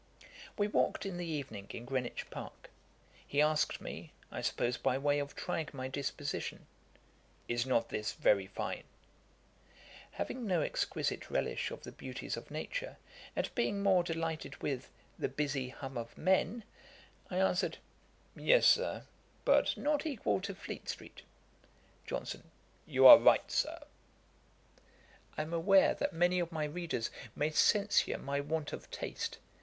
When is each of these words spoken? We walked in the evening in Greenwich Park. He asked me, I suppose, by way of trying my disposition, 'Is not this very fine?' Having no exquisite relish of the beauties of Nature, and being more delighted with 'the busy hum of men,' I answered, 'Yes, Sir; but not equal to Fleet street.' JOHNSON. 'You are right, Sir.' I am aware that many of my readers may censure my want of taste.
We 0.57 0.67
walked 0.67 1.05
in 1.05 1.17
the 1.17 1.27
evening 1.27 1.67
in 1.69 1.85
Greenwich 1.85 2.27
Park. 2.31 2.71
He 3.27 3.39
asked 3.39 3.79
me, 3.81 4.13
I 4.31 4.41
suppose, 4.41 4.75
by 4.77 4.97
way 4.97 5.19
of 5.19 5.35
trying 5.35 5.69
my 5.73 5.89
disposition, 5.89 6.65
'Is 7.47 7.67
not 7.67 7.89
this 7.89 8.13
very 8.13 8.47
fine?' 8.47 8.85
Having 10.13 10.47
no 10.47 10.61
exquisite 10.63 11.29
relish 11.29 11.69
of 11.69 11.83
the 11.83 11.91
beauties 11.91 12.35
of 12.35 12.49
Nature, 12.49 12.97
and 13.35 13.53
being 13.53 13.83
more 13.83 14.01
delighted 14.01 14.59
with 14.63 14.89
'the 15.19 15.29
busy 15.29 15.69
hum 15.69 15.95
of 15.99 16.17
men,' 16.17 16.63
I 17.29 17.37
answered, 17.37 17.77
'Yes, 18.35 18.65
Sir; 18.65 19.05
but 19.45 19.77
not 19.77 20.07
equal 20.07 20.41
to 20.41 20.55
Fleet 20.55 20.89
street.' 20.89 21.21
JOHNSON. 22.07 22.49
'You 22.87 23.05
are 23.05 23.19
right, 23.19 23.51
Sir.' 23.51 23.85
I 25.37 25.43
am 25.43 25.53
aware 25.53 25.93
that 25.93 26.11
many 26.11 26.39
of 26.39 26.51
my 26.51 26.63
readers 26.65 27.11
may 27.35 27.51
censure 27.51 28.17
my 28.17 28.39
want 28.39 28.73
of 28.73 28.89
taste. 28.89 29.37